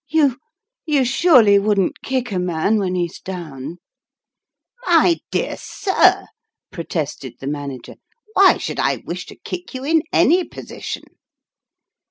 [0.09, 0.39] "You
[0.83, 3.77] you surely wouldn't kick a man when he's down!""
[4.87, 6.25] My dear sir!"
[6.71, 7.97] protested the Manager,"
[8.33, 11.03] why should I wish to kick you in any posi tion